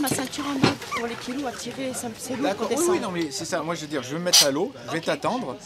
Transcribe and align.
mettre 0.00 0.14
ma 0.14 0.22
ceinture 0.24 0.44
en 0.46 0.52
mode 0.54 0.74
pour 0.96 1.06
les 1.06 1.14
kilos 1.14 1.46
à 1.46 1.52
tirer, 1.52 1.92
ça 1.94 2.08
me- 2.08 2.14
c'est 2.18 2.34
lourd 2.36 2.42
D'accord, 2.44 2.68
oui, 2.70 2.84
oui, 2.88 3.00
non, 3.00 3.10
mais 3.10 3.30
c'est 3.30 3.44
ça. 3.44 3.62
Moi, 3.62 3.74
je 3.74 3.82
veux 3.82 3.86
dire, 3.86 4.02
je 4.02 4.12
vais 4.12 4.18
me 4.18 4.24
mettre 4.24 4.44
à 4.46 4.50
l'eau, 4.50 4.72
je 4.88 4.92
vais 4.92 5.00
t'attendre. 5.00 5.56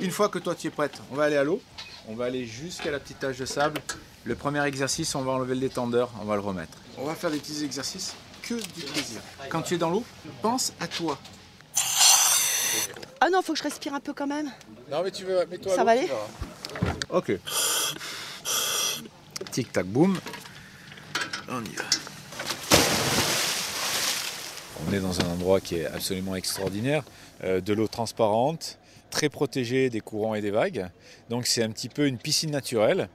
Une 0.00 0.10
fois 0.10 0.28
que 0.28 0.38
toi, 0.38 0.54
tu 0.54 0.66
es 0.66 0.70
prête, 0.70 1.00
on 1.10 1.14
va 1.16 1.24
aller 1.24 1.36
à 1.36 1.44
l'eau. 1.44 1.60
On 2.08 2.14
va 2.14 2.24
aller 2.26 2.46
jusqu'à 2.46 2.90
la 2.90 2.98
petite 2.98 3.20
tache 3.20 3.36
de 3.38 3.44
sable. 3.46 3.80
Le 4.24 4.34
premier 4.34 4.64
exercice, 4.66 5.14
on 5.14 5.22
va 5.22 5.32
enlever 5.32 5.54
le 5.54 5.60
détendeur, 5.60 6.10
on 6.20 6.24
va 6.24 6.34
le 6.34 6.40
remettre. 6.40 6.76
On 6.98 7.04
va 7.04 7.14
faire 7.14 7.30
des 7.30 7.38
petits 7.38 7.62
exercices 7.64 8.14
que 8.42 8.54
du 8.54 8.82
plaisir. 8.82 9.20
Quand 9.48 9.62
tu 9.62 9.74
es 9.74 9.78
dans 9.78 9.90
l'eau, 9.90 10.04
pense 10.42 10.72
à 10.80 10.86
toi. 10.88 11.18
Ah 13.20 13.28
non, 13.30 13.42
faut 13.42 13.52
que 13.52 13.58
je 13.58 13.64
respire 13.64 13.94
un 13.94 14.00
peu 14.00 14.12
quand 14.12 14.26
même. 14.26 14.50
Non, 14.90 15.02
mais 15.02 15.10
tu 15.10 15.24
veux, 15.24 15.44
mets-toi 15.46 15.72
à 15.72 15.76
Ça 15.76 15.84
va 15.84 15.90
aller. 15.92 16.08
Ok. 17.10 17.32
Tic 19.50 19.72
tac 19.72 19.86
boum. 19.86 20.18
On 21.48 21.62
y 21.64 21.74
va. 21.74 21.84
On 24.90 24.92
est 24.92 24.98
dans 24.98 25.20
un 25.20 25.28
endroit 25.30 25.60
qui 25.60 25.76
est 25.76 25.86
absolument 25.86 26.34
extraordinaire, 26.34 27.04
euh, 27.44 27.60
de 27.60 27.72
l'eau 27.72 27.86
transparente, 27.86 28.76
très 29.10 29.28
protégée 29.28 29.88
des 29.88 30.00
courants 30.00 30.34
et 30.34 30.40
des 30.40 30.50
vagues. 30.50 30.88
Donc 31.28 31.46
c'est 31.46 31.62
un 31.62 31.70
petit 31.70 31.88
peu 31.88 32.08
une 32.08 32.18
piscine 32.18 32.50
naturelle. 32.50 33.08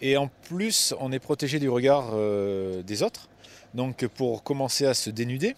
Et 0.00 0.16
en 0.16 0.28
plus, 0.28 0.94
on 1.00 1.10
est 1.10 1.18
protégé 1.18 1.58
du 1.58 1.68
regard 1.68 2.10
euh, 2.12 2.80
des 2.84 3.02
autres. 3.02 3.28
Donc 3.74 4.06
pour 4.06 4.44
commencer 4.44 4.86
à 4.86 4.94
se 4.94 5.10
dénuder, 5.10 5.56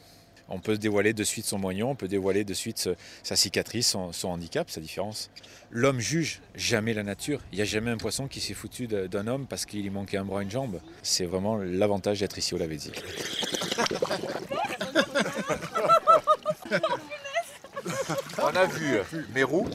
on 0.48 0.58
peut 0.58 0.78
dévoiler 0.78 1.12
de 1.12 1.22
suite 1.22 1.44
son 1.44 1.58
moignon, 1.58 1.91
on 1.91 1.94
peut 1.96 2.08
dévoiler 2.08 2.44
de 2.44 2.55
suite 2.55 2.78
ce- 2.78 2.94
sa 3.22 3.36
cicatrice, 3.36 3.94
son, 4.12 4.28
handicap, 4.28 4.70
sa 4.70 4.80
différence. 4.80 5.28
L'homme 5.70 6.00
juge 6.00 6.41
jamais 6.55 6.94
la 6.94 7.02
nature. 7.02 7.41
Il 7.52 7.56
n'y 7.56 7.62
a 7.62 7.66
jamais 7.66 7.91
un 7.91 7.98
poisson 7.98 8.27
qui 8.27 8.41
s'est 8.41 8.55
foutu 8.55 8.86
d'un 8.86 9.27
homme 9.27 9.46
parce 9.46 9.66
qu'il 9.66 9.82
lui 9.82 9.91
manquait 9.91 10.16
un 10.16 10.24
bras, 10.24 10.42
une 10.42 10.50
jambe. 10.50 10.80
C'est 11.03 11.27
vraiment 11.27 11.58
l'avantage 11.58 12.20
d'être 12.20 12.38
ici 12.38 12.55
au 12.55 12.58
Lavezzi. 12.58 12.92
a 18.59 18.67
vu 18.67 19.01
Mérou, 19.34 19.69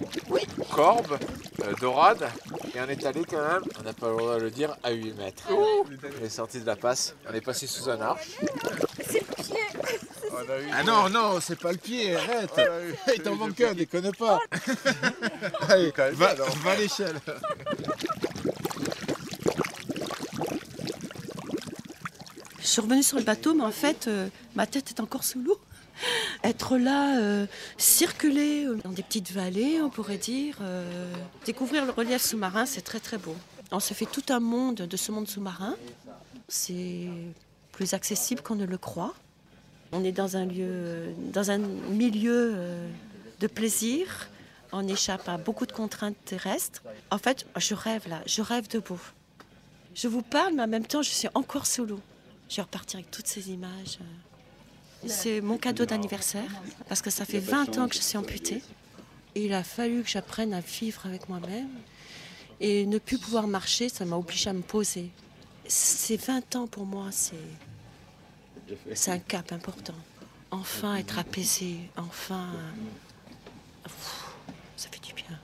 Corbe, 0.69 1.17
euh, 1.63 1.73
Dorade, 1.79 2.27
et 2.75 2.81
on 2.81 2.89
est 2.89 3.05
allé 3.05 3.23
quand 3.23 3.37
même, 3.37 3.61
on 3.79 3.83
n'a 3.83 3.93
pas 3.93 4.09
le 4.09 4.17
droit 4.17 4.35
de 4.35 4.43
le 4.43 4.51
dire, 4.51 4.75
à 4.83 4.91
8 4.91 5.13
mètres. 5.13 5.43
On 5.49 6.25
est 6.25 6.29
sorti 6.29 6.59
de 6.59 6.65
la 6.65 6.75
passe, 6.75 7.15
on 7.29 7.33
est 7.33 7.41
passé 7.41 7.65
sous 7.65 7.89
un 7.89 8.01
arche. 8.01 8.31
Ah 10.73 10.83
non, 10.83 11.09
non, 11.09 11.39
c'est 11.39 11.57
pas 11.57 11.71
le 11.71 11.77
pied, 11.77 12.13
arrête. 12.15 12.51
Il 13.15 13.23
t'en 13.23 13.35
manque 13.35 13.61
un, 13.61 13.73
déconne 13.73 14.11
pas. 14.17 14.39
Allez, 15.69 15.93
va, 16.13 16.33
va 16.33 16.71
à 16.71 16.75
l'échelle. 16.75 17.15
Je 22.59 22.67
suis 22.67 22.81
revenue 22.81 23.03
sur 23.03 23.17
le 23.17 23.23
bateau, 23.23 23.53
mais 23.53 23.63
en 23.63 23.71
fait, 23.71 24.07
euh, 24.07 24.27
ma 24.55 24.67
tête 24.67 24.89
est 24.89 24.99
encore 24.99 25.23
sous 25.23 25.41
l'eau. 25.41 25.59
Être 26.43 26.77
là, 26.77 27.19
euh, 27.19 27.45
circuler 27.77 28.65
euh, 28.65 28.75
dans 28.83 28.91
des 28.91 29.01
petites 29.01 29.31
vallées, 29.31 29.81
on 29.81 29.89
pourrait 29.89 30.17
dire, 30.17 30.57
euh, 30.61 31.13
découvrir 31.45 31.85
le 31.85 31.91
relief 31.91 32.21
sous-marin, 32.21 32.65
c'est 32.65 32.81
très 32.81 32.99
très 32.99 33.17
beau. 33.17 33.35
On 33.71 33.79
se 33.79 33.93
fait 33.93 34.05
tout 34.05 34.25
un 34.27 34.41
monde 34.41 34.75
de 34.75 34.97
ce 34.97 35.13
monde 35.13 35.27
sous-marin. 35.27 35.75
C'est 36.49 37.07
plus 37.71 37.93
accessible 37.93 38.41
qu'on 38.41 38.55
ne 38.55 38.65
le 38.65 38.77
croit. 38.77 39.13
On 39.93 40.03
est 40.03 40.11
dans 40.11 40.35
un 40.35 40.45
lieu, 40.45 41.13
dans 41.31 41.49
un 41.49 41.59
milieu 41.59 42.55
de 43.39 43.47
plaisir. 43.47 44.29
On 44.73 44.87
échappe 44.87 45.27
à 45.29 45.37
beaucoup 45.37 45.65
de 45.65 45.71
contraintes 45.71 46.17
terrestres. 46.25 46.83
En 47.09 47.17
fait, 47.17 47.45
je 47.55 47.73
rêve 47.73 48.07
là, 48.09 48.21
je 48.25 48.41
rêve 48.41 48.67
debout. 48.67 49.01
Je 49.95 50.07
vous 50.07 50.21
parle, 50.21 50.53
mais 50.55 50.63
en 50.63 50.67
même 50.67 50.85
temps, 50.85 51.01
je 51.01 51.09
suis 51.09 51.29
encore 51.33 51.65
sous 51.65 51.85
l'eau. 51.85 52.01
Je 52.49 52.57
vais 52.57 52.63
repartir 52.63 52.99
avec 52.99 53.09
toutes 53.11 53.27
ces 53.27 53.49
images. 53.49 53.97
C'est 55.07 55.41
mon 55.41 55.57
cadeau 55.57 55.85
d'anniversaire, 55.85 56.49
parce 56.87 57.01
que 57.01 57.09
ça 57.09 57.25
fait 57.25 57.39
20 57.39 57.77
ans 57.77 57.87
que 57.87 57.95
je 57.95 58.01
suis 58.01 58.17
amputée. 58.17 58.61
Il 59.35 59.53
a 59.53 59.63
fallu 59.63 60.03
que 60.03 60.09
j'apprenne 60.09 60.53
à 60.53 60.61
vivre 60.61 61.05
avec 61.05 61.29
moi-même. 61.29 61.69
Et 62.59 62.85
ne 62.85 62.97
plus 62.97 63.17
pouvoir 63.17 63.47
marcher, 63.47 63.89
ça 63.89 64.05
m'a 64.05 64.15
obligée 64.15 64.49
à 64.49 64.53
me 64.53 64.61
poser. 64.61 65.09
Ces 65.67 66.17
20 66.17 66.55
ans 66.55 66.67
pour 66.67 66.85
moi, 66.85 67.09
c'est 67.11 69.11
un 69.11 69.19
cap 69.19 69.51
important. 69.51 69.95
Enfin 70.51 70.95
être 70.95 71.19
apaisé, 71.19 71.77
enfin 71.97 72.47
Ça 74.77 74.87
fait 74.89 75.01
du 75.01 75.13
bien. 75.13 75.39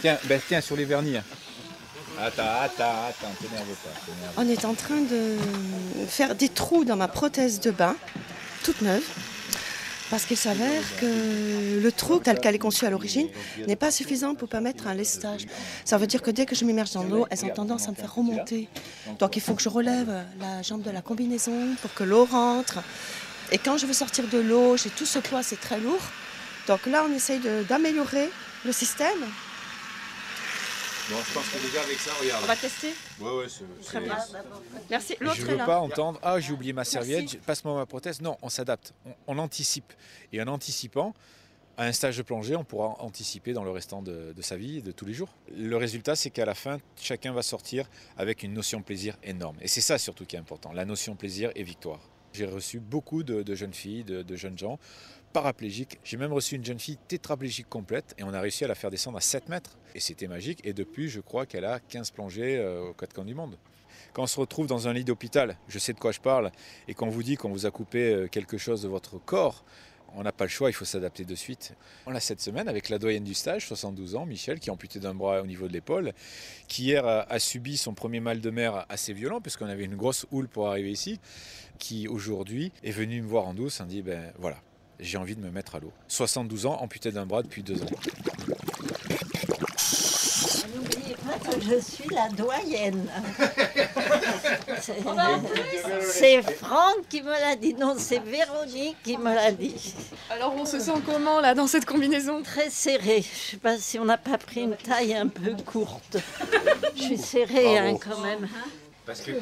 Tiens, 0.00 0.18
ben, 0.24 0.40
tiens, 0.46 0.60
sur 0.60 0.76
les 0.76 0.84
vernis. 0.84 1.16
Attends, 1.16 2.42
attends, 2.62 3.06
attends, 3.08 3.34
t'énerve 3.40 3.66
pas. 3.66 3.90
On 4.36 4.48
est 4.48 4.64
en 4.64 4.74
train 4.74 5.00
de 5.00 5.36
faire 6.06 6.34
des 6.34 6.48
trous 6.48 6.84
dans 6.84 6.96
ma 6.96 7.08
prothèse 7.08 7.60
de 7.60 7.70
bain, 7.70 7.96
toute 8.62 8.82
neuve, 8.82 9.02
parce 10.10 10.24
qu'il 10.24 10.36
s'avère 10.36 10.82
que 10.98 11.80
le 11.82 11.92
trou 11.92 12.18
tel 12.18 12.40
qu'elle 12.40 12.54
est 12.54 12.58
conçue 12.58 12.84
à 12.84 12.90
l'origine 12.90 13.28
n'est 13.66 13.76
pas 13.76 13.90
suffisant 13.90 14.34
pour 14.34 14.48
permettre 14.48 14.86
un 14.86 14.94
lestage. 14.94 15.46
Ça 15.84 15.98
veut 15.98 16.06
dire 16.06 16.20
que 16.20 16.30
dès 16.30 16.46
que 16.46 16.54
je 16.54 16.64
m'immerge 16.64 16.92
dans 16.92 17.04
l'eau, 17.04 17.26
elles 17.30 17.44
ont 17.44 17.50
tendance 17.50 17.88
à 17.88 17.90
me 17.90 17.96
faire 17.96 18.14
remonter. 18.14 18.68
Donc 19.18 19.36
il 19.36 19.42
faut 19.42 19.54
que 19.54 19.62
je 19.62 19.68
relève 19.68 20.10
la 20.40 20.62
jambe 20.62 20.82
de 20.82 20.90
la 20.90 21.02
combinaison 21.02 21.74
pour 21.80 21.92
que 21.94 22.04
l'eau 22.04 22.24
rentre. 22.24 22.80
Et 23.52 23.58
quand 23.58 23.76
je 23.78 23.86
veux 23.86 23.92
sortir 23.92 24.26
de 24.28 24.38
l'eau, 24.38 24.76
j'ai 24.76 24.90
tout 24.90 25.06
ce 25.06 25.18
poids, 25.18 25.42
c'est 25.42 25.60
très 25.60 25.78
lourd. 25.78 26.02
Donc 26.68 26.86
là, 26.86 27.04
on 27.08 27.14
essaye 27.14 27.40
d'améliorer 27.68 28.30
le 28.64 28.72
système. 28.72 29.24
Je 31.28 31.34
pense 31.34 31.48
que 31.48 31.58
déjà 31.66 31.82
avec 31.82 31.98
ça, 31.98 32.12
regarde. 32.20 32.44
On 32.44 32.46
va 32.46 32.56
tester 32.56 32.94
Ouais, 33.20 33.30
ouais, 33.38 33.46
c'est- 33.48 33.84
Très 33.84 34.00
bien. 34.00 34.16
Merci. 34.90 35.16
L'autre 35.20 35.36
Je 35.36 35.42
est 35.42 35.44
veux 35.50 35.56
là. 35.56 35.66
pas 35.66 35.78
entendre 35.80 36.18
Ah, 36.22 36.38
j'ai 36.40 36.52
oublié 36.52 36.72
ma 36.72 36.84
serviette, 36.84 37.40
passe-moi 37.42 37.74
ma 37.74 37.86
prothèse. 37.86 38.20
Non, 38.20 38.36
on 38.42 38.48
s'adapte, 38.48 38.94
on, 39.06 39.14
on 39.26 39.38
anticipe. 39.38 39.92
Et 40.32 40.40
en 40.40 40.46
anticipant, 40.46 41.14
à 41.76 41.84
un 41.84 41.92
stage 41.92 42.16
de 42.18 42.22
plongée, 42.22 42.54
on 42.56 42.64
pourra 42.64 42.96
anticiper 43.02 43.52
dans 43.52 43.64
le 43.64 43.70
restant 43.70 44.02
de, 44.02 44.32
de 44.36 44.42
sa 44.42 44.56
vie 44.56 44.78
et 44.78 44.82
de 44.82 44.92
tous 44.92 45.04
les 45.06 45.14
jours. 45.14 45.30
Le 45.56 45.76
résultat, 45.76 46.14
c'est 46.14 46.30
qu'à 46.30 46.44
la 46.44 46.54
fin, 46.54 46.78
chacun 47.00 47.32
va 47.32 47.42
sortir 47.42 47.86
avec 48.16 48.42
une 48.42 48.52
notion 48.52 48.80
de 48.80 48.84
plaisir 48.84 49.16
énorme. 49.22 49.56
Et 49.62 49.68
c'est 49.68 49.80
ça 49.80 49.98
surtout 49.98 50.24
qui 50.26 50.36
est 50.36 50.40
important 50.40 50.72
la 50.72 50.84
notion 50.84 51.14
plaisir 51.16 51.50
et 51.56 51.62
victoire. 51.62 52.00
J'ai 52.32 52.46
reçu 52.46 52.78
beaucoup 52.78 53.24
de, 53.24 53.42
de 53.42 53.54
jeunes 53.56 53.74
filles, 53.74 54.04
de, 54.04 54.22
de 54.22 54.36
jeunes 54.36 54.56
gens 54.58 54.78
paraplégiques. 55.32 55.98
J'ai 56.04 56.16
même 56.16 56.32
reçu 56.32 56.56
une 56.56 56.64
jeune 56.64 56.78
fille 56.78 56.98
tétraplégique 57.08 57.68
complète 57.68 58.14
et 58.18 58.24
on 58.24 58.32
a 58.32 58.40
réussi 58.40 58.64
à 58.64 58.68
la 58.68 58.74
faire 58.74 58.90
descendre 58.90 59.18
à 59.18 59.20
7 59.20 59.48
mètres. 59.48 59.78
Et 59.94 60.00
c'était 60.00 60.28
magique. 60.28 60.60
Et 60.64 60.72
depuis, 60.72 61.08
je 61.08 61.20
crois 61.20 61.46
qu'elle 61.46 61.64
a 61.64 61.80
15 61.80 62.10
plongées 62.10 62.58
euh, 62.58 62.90
aux 62.90 62.94
quatre 62.94 63.14
coins 63.14 63.24
du 63.24 63.34
monde. 63.34 63.56
Quand 64.12 64.22
on 64.22 64.26
se 64.26 64.40
retrouve 64.40 64.66
dans 64.66 64.88
un 64.88 64.92
lit 64.92 65.04
d'hôpital, 65.04 65.56
je 65.68 65.78
sais 65.78 65.92
de 65.92 65.98
quoi 65.98 66.12
je 66.12 66.20
parle, 66.20 66.50
et 66.88 66.94
qu'on 66.94 67.08
vous 67.08 67.22
dit 67.22 67.36
qu'on 67.36 67.50
vous 67.50 67.66
a 67.66 67.70
coupé 67.70 68.12
euh, 68.12 68.26
quelque 68.26 68.58
chose 68.58 68.82
de 68.82 68.88
votre 68.88 69.18
corps, 69.18 69.64
on 70.16 70.22
n'a 70.22 70.32
pas 70.32 70.44
le 70.44 70.50
choix, 70.50 70.70
il 70.70 70.72
faut 70.72 70.84
s'adapter 70.84 71.24
de 71.24 71.34
suite. 71.34 71.74
On 72.06 72.10
l'a 72.10 72.20
cette 72.20 72.40
semaine 72.40 72.68
avec 72.68 72.88
la 72.88 72.98
doyenne 72.98 73.24
du 73.24 73.34
stage, 73.34 73.66
72 73.68 74.16
ans, 74.16 74.26
Michel, 74.26 74.58
qui 74.58 74.68
est 74.68 74.72
amputé 74.72 74.98
d'un 74.98 75.14
bras 75.14 75.42
au 75.42 75.46
niveau 75.46 75.68
de 75.68 75.72
l'épaule, 75.72 76.12
qui 76.66 76.84
hier 76.84 77.06
a, 77.06 77.38
subi 77.38 77.76
son 77.76 77.94
premier 77.94 78.20
mal 78.20 78.40
de 78.40 78.50
mer 78.50 78.86
assez 78.88 79.12
violent, 79.12 79.40
puisqu'on 79.40 79.66
avait 79.66 79.84
une 79.84 79.96
grosse 79.96 80.26
houle 80.32 80.48
pour 80.48 80.68
arriver 80.68 80.90
ici, 80.90 81.20
qui 81.78 82.08
aujourd'hui 82.08 82.72
est 82.82 82.90
venu 82.90 83.22
me 83.22 83.28
voir 83.28 83.46
en 83.46 83.54
douce, 83.54 83.80
on 83.80 83.86
dit, 83.86 84.02
ben 84.02 84.32
voilà, 84.38 84.56
j'ai 85.02 85.18
envie 85.18 85.34
de 85.36 85.40
me 85.40 85.50
mettre 85.50 85.74
à 85.76 85.80
l'eau. 85.80 85.92
72 86.08 86.66
ans, 86.66 86.78
amputé 86.80 87.10
d'un 87.12 87.26
bras 87.26 87.42
depuis 87.42 87.62
deux 87.62 87.82
ans. 87.82 87.86
N'oubliez 90.74 91.14
pas 91.16 91.38
que 91.50 91.60
je 91.60 91.80
suis 91.80 92.08
la 92.14 92.28
doyenne. 92.30 93.08
C'est- 94.80 96.42
Franck 96.54 97.08
qui 97.08 97.22
me 97.22 97.30
l'a 97.30 97.56
dit, 97.56 97.74
non, 97.74 97.94
c'est 97.98 98.20
Véronique 98.22 98.96
qui 99.02 99.16
me 99.18 99.34
l'a 99.34 99.52
dit. 99.52 99.94
Alors 100.30 100.54
on 100.56 100.64
se 100.64 100.78
sent 100.80 100.92
comment 101.06 101.40
là 101.40 101.54
dans 101.54 101.66
cette 101.66 101.84
combinaison? 101.84 102.42
Très 102.42 102.70
serré. 102.70 103.22
Je 103.22 103.50
sais 103.52 103.56
pas 103.56 103.78
si 103.78 103.98
on 103.98 104.04
n'a 104.04 104.18
pas 104.18 104.38
pris 104.38 104.62
une 104.62 104.76
taille 104.76 105.14
un 105.14 105.28
peu 105.28 105.54
courte. 105.64 106.16
Je 106.96 107.02
suis 107.02 107.18
serrée 107.18 107.78
hein, 107.78 107.96
quand 107.98 108.20
même. 108.20 108.48
Parce 109.06 109.22
que 109.22 109.32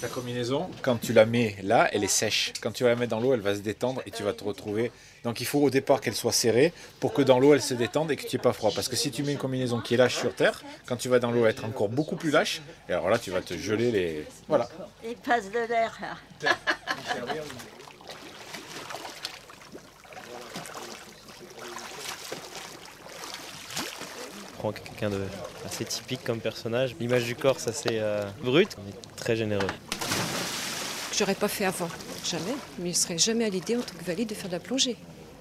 ta 0.00 0.08
combinaison, 0.08 0.70
quand 0.82 0.96
tu 0.96 1.12
la 1.12 1.26
mets 1.26 1.56
là, 1.62 1.88
elle 1.92 2.04
est 2.04 2.08
sèche. 2.08 2.52
Quand 2.62 2.72
tu 2.72 2.84
vas 2.84 2.90
la 2.90 2.96
mettre 2.96 3.10
dans 3.10 3.20
l'eau, 3.20 3.34
elle 3.34 3.40
va 3.40 3.54
se 3.54 3.60
détendre 3.60 4.00
et 4.06 4.10
tu 4.10 4.22
vas 4.22 4.32
te 4.32 4.44
retrouver. 4.44 4.90
Donc 5.24 5.40
il 5.40 5.46
faut 5.46 5.60
au 5.60 5.70
départ 5.70 6.00
qu'elle 6.00 6.14
soit 6.14 6.32
serrée 6.32 6.72
pour 7.00 7.12
que 7.12 7.20
dans 7.20 7.38
l'eau 7.38 7.52
elle 7.52 7.60
se 7.60 7.74
détende 7.74 8.10
et 8.10 8.16
que 8.16 8.26
tu 8.26 8.36
n'aies 8.36 8.42
pas 8.42 8.52
froid. 8.52 8.70
Parce 8.74 8.88
que 8.88 8.96
si 8.96 9.10
tu 9.10 9.22
mets 9.22 9.32
une 9.32 9.38
combinaison 9.38 9.80
qui 9.80 9.94
est 9.94 9.96
lâche 9.96 10.16
sur 10.16 10.34
terre, 10.34 10.62
quand 10.86 10.96
tu 10.96 11.08
vas 11.08 11.18
dans 11.18 11.30
l'eau, 11.30 11.38
elle 11.38 11.44
va 11.44 11.50
être 11.50 11.64
encore 11.64 11.88
beaucoup 11.88 12.16
plus 12.16 12.30
lâche. 12.30 12.62
Et 12.88 12.92
alors 12.92 13.10
là, 13.10 13.18
tu 13.18 13.30
vas 13.30 13.42
te 13.42 13.54
geler 13.54 13.90
les. 13.90 14.26
Voilà. 14.48 14.68
Il 15.04 15.16
passe 15.16 15.50
de 15.50 15.68
l'air 15.68 15.98
quelqu'un 24.72 25.10
de 25.10 25.20
assez 25.64 25.84
typique 25.84 26.22
comme 26.24 26.40
personnage. 26.40 26.94
L'image 27.00 27.24
du 27.24 27.34
corps, 27.36 27.60
c'est 27.60 27.70
assez 27.70 27.88
euh, 27.92 28.24
brut, 28.42 28.68
mais 28.84 28.92
très 29.16 29.36
généreux. 29.36 29.66
J'aurais 31.16 31.34
pas 31.34 31.48
fait 31.48 31.64
avant. 31.64 31.88
jamais. 32.24 32.42
Il 32.78 32.84
ne 32.84 32.88
me 32.88 32.94
serait 32.94 33.18
jamais 33.18 33.44
à 33.44 33.48
l'idée 33.48 33.76
en 33.76 33.80
tant 33.80 33.94
que 33.98 34.04
valide 34.04 34.28
de 34.28 34.34
faire 34.34 34.48
de 34.48 34.52
la 34.52 34.60
plongée. 34.60 34.96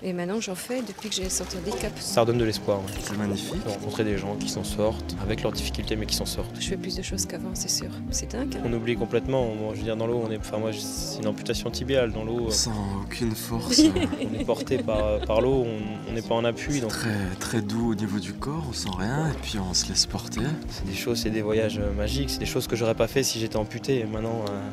Et 0.07 0.13
maintenant, 0.13 0.39
j'en 0.39 0.53
fais 0.53 0.83
depuis 0.83 1.09
que 1.09 1.15
j'ai 1.15 1.29
sorti 1.29 1.57
des 1.65 1.71
caps. 1.71 1.99
Ça 1.99 2.21
redonne 2.21 2.37
de 2.37 2.45
l'espoir. 2.45 2.77
ouais. 2.77 2.91
C'est 3.01 3.17
magnifique. 3.17 3.63
De 3.63 3.69
rencontrer 3.69 4.03
des 4.03 4.19
gens 4.19 4.35
qui 4.35 4.49
s'en 4.49 4.63
sortent, 4.63 5.15
avec 5.23 5.41
leurs 5.41 5.51
difficultés, 5.51 5.95
mais 5.95 6.05
qui 6.05 6.15
s'en 6.15 6.27
sortent. 6.27 6.55
Je 6.59 6.67
fais 6.67 6.77
plus 6.77 6.95
de 6.95 7.01
choses 7.01 7.25
qu'avant, 7.25 7.49
c'est 7.55 7.71
sûr. 7.71 7.89
C'est 8.11 8.31
dingue. 8.31 8.55
hein. 8.55 8.61
On 8.63 8.71
oublie 8.73 8.95
complètement. 8.95 9.47
Moi, 9.55 9.71
je 9.73 9.79
veux 9.79 9.83
dire, 9.83 9.97
dans 9.97 10.05
l'eau, 10.05 10.21
on 10.23 10.29
est. 10.29 10.37
Enfin, 10.37 10.59
moi, 10.59 10.69
c'est 10.73 11.17
une 11.21 11.27
amputation 11.27 11.71
tibiale. 11.71 12.11
Dans 12.11 12.23
l'eau, 12.23 12.49
euh, 12.49 12.51
sent 12.51 12.69
aucune 13.01 13.31
force. 13.33 13.81
on 13.81 14.39
est 14.39 14.45
porté 14.45 14.77
par, 14.77 15.21
par 15.21 15.41
l'eau, 15.41 15.65
on 16.07 16.13
n'est 16.13 16.21
pas 16.21 16.35
en 16.35 16.45
appui. 16.45 16.81
Donc, 16.81 16.91
très, 16.91 17.09
très 17.39 17.61
doux 17.63 17.93
au 17.93 17.95
niveau 17.95 18.19
du 18.19 18.33
corps, 18.33 18.63
on 18.69 18.73
sent 18.73 18.89
rien 18.99 19.29
et 19.31 19.35
puis 19.41 19.57
on 19.57 19.73
se 19.73 19.87
laisse 19.87 20.05
porter. 20.05 20.41
c'est 20.69 20.85
des 20.85 20.93
choses, 20.93 21.21
c'est 21.21 21.31
des 21.31 21.41
voyages 21.41 21.79
euh, 21.79 21.91
magiques. 21.93 22.29
C'est 22.29 22.37
des 22.39 22.45
choses 22.45 22.67
que 22.67 22.75
j'aurais 22.75 22.93
pas 22.93 23.07
fait 23.07 23.23
si 23.23 23.39
j'étais 23.39 23.57
amputé. 23.57 24.01
Et 24.01 24.05
maintenant, 24.05 24.45
euh, 24.51 24.69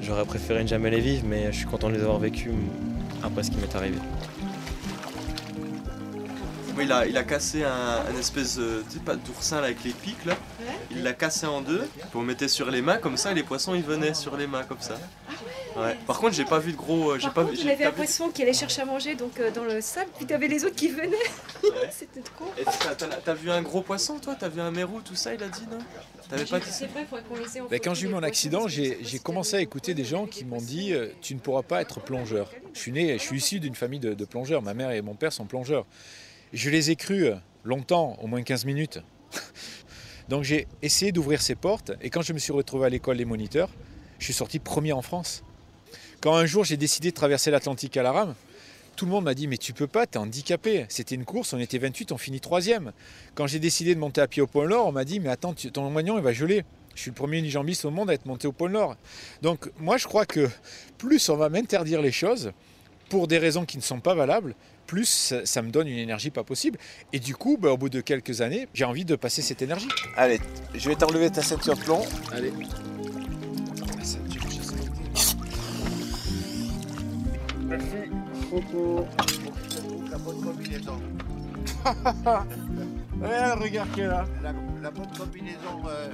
j'aurais 0.00 0.24
préféré 0.26 0.62
ne 0.62 0.68
jamais 0.68 0.90
les 0.90 1.00
vivre, 1.00 1.24
mais 1.28 1.50
je 1.50 1.56
suis 1.56 1.66
content 1.66 1.88
de 1.88 1.94
les 1.96 2.02
avoir 2.02 2.20
vécus 2.20 2.52
mm, 2.52 3.24
après 3.24 3.42
ce 3.42 3.50
qui 3.50 3.56
m'est 3.56 3.74
arrivé. 3.74 3.96
Moi, 6.76 6.84
il 6.84 6.92
a, 6.92 7.06
il 7.06 7.16
a 7.16 7.24
cassé 7.24 7.64
un, 7.64 8.04
un 8.06 8.16
espèce 8.18 8.56
de, 8.58 8.84
pas, 9.04 9.16
d'oursin 9.16 9.56
là, 9.60 9.66
avec 9.68 9.82
les 9.82 9.90
pics 9.92 10.24
là. 10.26 10.36
Il 10.90 11.02
l'a 11.02 11.12
cassé 11.14 11.46
en 11.46 11.60
deux, 11.62 11.88
puis 11.96 12.04
on 12.14 12.20
mettait 12.22 12.48
sur 12.48 12.70
les 12.70 12.82
mains 12.82 12.98
comme 12.98 13.16
ça, 13.16 13.32
et 13.32 13.34
les 13.34 13.42
poissons 13.42 13.74
ils 13.74 13.82
venaient 13.82 14.12
sur 14.14 14.36
les 14.36 14.46
mains 14.46 14.62
comme 14.62 14.80
ça. 14.80 14.94
Ouais. 15.76 15.96
Par 16.06 16.18
contre, 16.18 16.34
j'ai 16.34 16.44
pas 16.44 16.58
vu 16.58 16.72
de 16.72 16.76
gros. 16.76 17.10
euh, 17.12 17.18
J'ai 17.18 17.24
Par 17.24 17.34
pas 17.34 17.40
contre, 17.42 17.54
vu. 17.54 17.58
il 17.60 17.64
j'ai 17.64 17.72
avait 17.72 17.84
un 17.84 17.90
vu- 17.90 17.96
poisson 17.96 18.28
qui 18.30 18.42
allait 18.42 18.52
chercher 18.54 18.82
à 18.82 18.84
manger 18.86 19.14
donc 19.14 19.38
euh, 19.40 19.50
dans 19.50 19.64
le 19.64 19.80
sable, 19.80 20.10
puis 20.16 20.24
t'avais 20.26 20.48
les 20.48 20.64
autres 20.64 20.76
qui 20.76 20.88
venaient. 20.88 21.08
Ouais. 21.62 21.70
C'était 21.90 22.20
trop. 22.20 22.46
Et 22.58 22.64
t'as- 22.64 22.94
t'as 22.94 23.06
t'as 23.08 23.34
vu 23.34 23.50
un 23.50 23.60
gros 23.62 23.80
poisson 23.82 24.18
toi? 24.18 24.36
T'as 24.38 24.48
vu 24.48 24.60
un 24.60 24.70
mérou, 24.70 25.00
tout 25.02 25.14
ça? 25.14 25.34
Il 25.34 25.42
a 25.42 25.48
dit 25.48 25.64
non? 25.70 25.78
T'avais 26.30 26.44
pas 26.44 26.60
dit 26.60 26.66
ça? 26.66 26.72
C'est 26.72 26.86
vrai, 26.86 27.02
il 27.02 27.06
faudrait 27.06 27.24
qu'on 27.28 27.36
les 27.36 27.56
ait 27.56 27.60
en 27.60 27.66
quand 27.68 27.94
j'ai 27.94 28.06
eu 28.06 28.10
mon 28.10 28.22
accident, 28.22 28.68
j'ai 28.68 29.18
commencé 29.22 29.56
à 29.56 29.60
écouter 29.60 29.94
des 29.94 30.04
gens 30.04 30.26
qui 30.26 30.44
m'ont 30.44 30.60
dit 30.60 30.92
euh, 30.92 31.08
Tu 31.22 31.34
ne 31.34 31.40
pourras 31.40 31.62
pas 31.62 31.80
être 31.82 32.00
plongeur. 32.00 32.50
Je 32.74 32.78
suis 32.80 32.92
né, 32.92 33.16
je 33.18 33.22
suis 33.22 33.38
issu 33.38 33.60
d'une 33.60 33.74
famille 33.74 34.00
de, 34.00 34.12
de 34.14 34.24
plongeurs. 34.24 34.60
Ma 34.62 34.74
mère 34.74 34.90
et 34.90 35.00
mon 35.02 35.14
père 35.14 35.32
sont 35.32 35.44
plongeurs. 35.46 35.84
Je 36.56 36.70
les 36.70 36.90
ai 36.90 36.96
crus 36.96 37.24
euh, 37.24 37.34
longtemps, 37.64 38.16
au 38.22 38.28
moins 38.28 38.42
15 38.42 38.64
minutes. 38.64 39.00
Donc 40.30 40.42
j'ai 40.42 40.66
essayé 40.80 41.12
d'ouvrir 41.12 41.42
ces 41.42 41.54
portes. 41.54 41.92
Et 42.00 42.08
quand 42.08 42.22
je 42.22 42.32
me 42.32 42.38
suis 42.38 42.50
retrouvé 42.50 42.86
à 42.86 42.88
l'école 42.88 43.18
des 43.18 43.26
moniteurs, 43.26 43.68
je 44.18 44.24
suis 44.24 44.32
sorti 44.32 44.58
premier 44.58 44.92
en 44.92 45.02
France. 45.02 45.44
Quand 46.22 46.34
un 46.34 46.46
jour 46.46 46.64
j'ai 46.64 46.78
décidé 46.78 47.10
de 47.10 47.14
traverser 47.14 47.50
l'Atlantique 47.50 47.98
à 47.98 48.02
la 48.02 48.10
rame, 48.10 48.34
tout 48.96 49.04
le 49.04 49.10
monde 49.10 49.24
m'a 49.24 49.34
dit 49.34 49.48
mais 49.48 49.58
tu 49.58 49.74
peux 49.74 49.86
pas, 49.86 50.06
t'es 50.06 50.16
handicapé. 50.16 50.86
C'était 50.88 51.14
une 51.14 51.26
course, 51.26 51.52
on 51.52 51.58
était 51.58 51.76
28, 51.76 52.12
on 52.12 52.16
finit 52.16 52.40
troisième. 52.40 52.92
Quand 53.34 53.46
j'ai 53.46 53.58
décidé 53.58 53.94
de 53.94 54.00
monter 54.00 54.22
à 54.22 54.26
pied 54.26 54.40
au 54.40 54.46
pôle 54.46 54.70
Nord, 54.70 54.86
on 54.86 54.92
m'a 54.92 55.04
dit 55.04 55.20
mais 55.20 55.28
attends, 55.28 55.52
ton 55.52 55.90
moignon 55.90 56.18
va 56.22 56.32
geler. 56.32 56.64
Je 56.94 57.02
suis 57.02 57.10
le 57.10 57.16
premier 57.16 57.36
unijambiste 57.36 57.84
au 57.84 57.90
monde 57.90 58.08
à 58.08 58.14
être 58.14 58.24
monté 58.24 58.48
au 58.48 58.52
pôle 58.52 58.70
Nord. 58.70 58.96
Donc 59.42 59.70
moi 59.78 59.98
je 59.98 60.06
crois 60.06 60.24
que 60.24 60.48
plus 60.96 61.28
on 61.28 61.36
va 61.36 61.50
m'interdire 61.50 62.00
les 62.00 62.12
choses 62.12 62.52
pour 63.10 63.28
des 63.28 63.36
raisons 63.36 63.66
qui 63.66 63.76
ne 63.76 63.82
sont 63.82 64.00
pas 64.00 64.14
valables, 64.14 64.54
plus 64.86 65.06
ça, 65.08 65.44
ça 65.44 65.62
me 65.62 65.70
donne 65.70 65.88
une 65.88 65.98
énergie 65.98 66.30
pas 66.30 66.44
possible. 66.44 66.78
Et 67.12 67.18
du 67.18 67.34
coup, 67.34 67.58
bah, 67.60 67.70
au 67.70 67.76
bout 67.76 67.88
de 67.88 68.00
quelques 68.00 68.40
années, 68.40 68.68
j'ai 68.72 68.84
envie 68.84 69.04
de 69.04 69.16
passer 69.16 69.42
cette 69.42 69.62
énergie. 69.62 69.88
Allez, 70.16 70.40
je 70.74 70.88
vais 70.88 70.94
t'enlever 70.94 71.30
ta 71.30 71.42
ceinture 71.42 71.76
de 71.76 71.82
plomb. 71.82 72.02
Allez. 72.32 72.52
La 73.98 74.04
ceinture, 74.04 74.42
je 74.48 74.62
sais. 74.62 74.74
Merci. 77.66 77.86
Coco. 78.50 79.06
La 80.10 80.18
bonne 80.18 80.40
combinaison. 80.40 81.00
Regarde, 83.20 83.62
regarde 83.62 83.92
qui 83.92 84.00
est 84.00 84.06
là. 84.06 84.24
La, 84.42 84.52
la 84.82 84.90
bonne 84.90 85.10
combinaison 85.16 85.82
euh, 85.88 86.10